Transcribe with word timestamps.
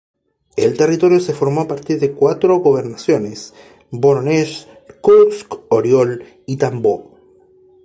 El 0.55 0.77
territorio 0.77 1.19
se 1.19 1.31
formó 1.35 1.61
a 1.61 1.67
partir 1.67 1.99
de 1.99 2.13
cuatro 2.13 2.57
gobernaciones, 2.57 3.53
Vorónezh, 3.91 4.65
Kursk, 5.03 5.53
Oriol, 5.71 6.23
y 6.47 6.57
Tambov. 6.57 7.11